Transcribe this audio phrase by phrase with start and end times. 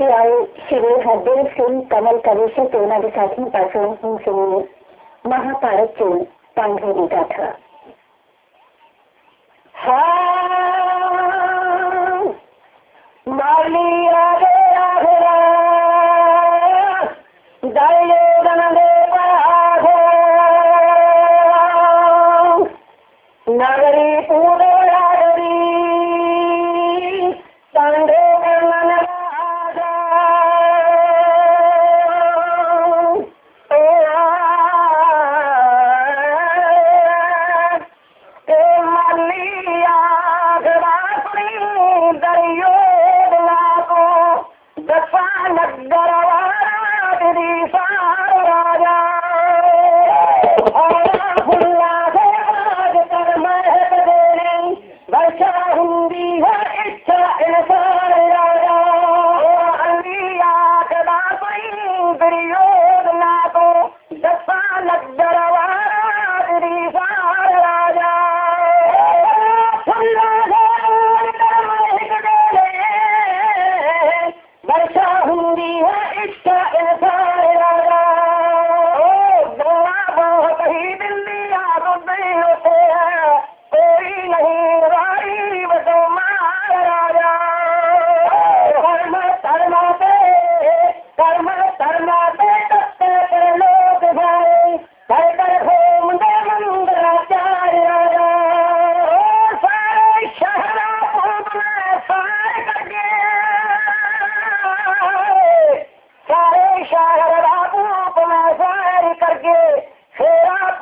[0.00, 0.36] तो आए
[0.68, 4.60] श्री हरदेव सिंह, कमल कविशर सेना विशाखी परसों सिंह सिंह ने
[5.26, 6.08] महाभारत से
[6.56, 7.50] पांडव लिखा था
[23.46, 24.49] नगरी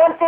[0.00, 0.24] Monte,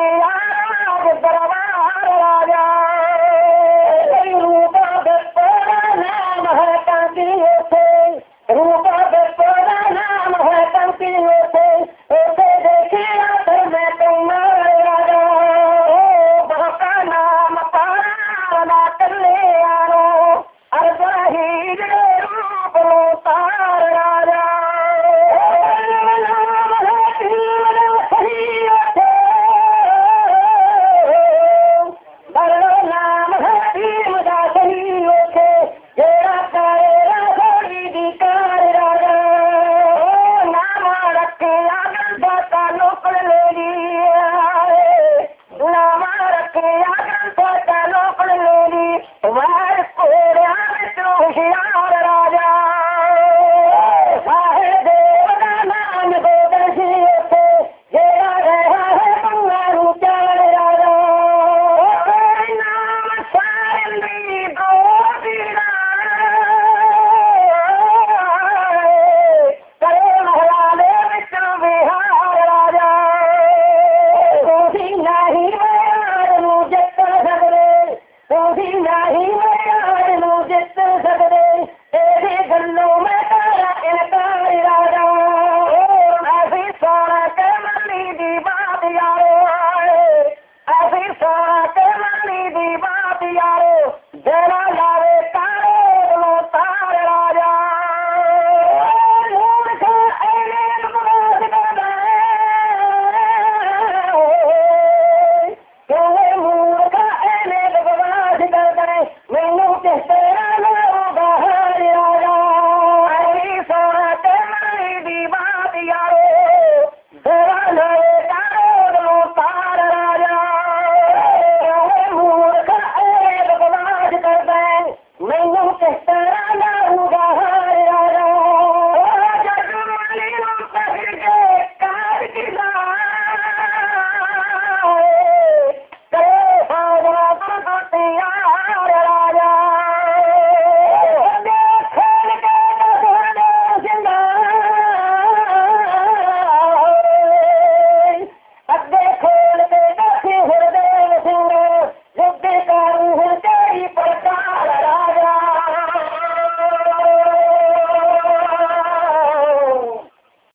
[51.34, 51.71] Why?